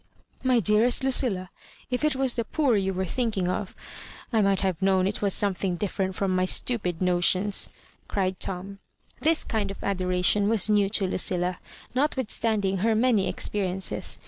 "My 0.51 0.59
dearest 0.59 1.03
Lucilla, 1.03 1.51
if 1.91 2.03
it 2.03 2.15
was 2.15 2.33
the 2.33 2.43
poor 2.43 2.75
you 2.75 2.91
were 2.91 3.05
thinking 3.05 3.47
of!— 3.47 3.75
^I 4.33 4.43
might 4.43 4.61
have 4.61 4.81
known 4.81 5.05
it 5.05 5.21
was 5.21 5.35
eomething 5.35 5.77
d&drent 5.77 6.15
from 6.15 6.35
my 6.35 6.45
stupid 6.45 7.03
notions," 7.03 7.69
cried 8.07 8.39
TouL 8.39 8.77
This 9.19 9.43
kind 9.43 9.69
of 9.69 9.83
adoration 9.83 10.49
was 10.49 10.71
new 10.71 10.89
to 10.89 11.05
Lucilla^ 11.07 11.57
notwithstanding 11.93 12.77
her 12.77 12.95
many 12.95 13.31
expe 13.31 13.61
riences. 13.63 14.17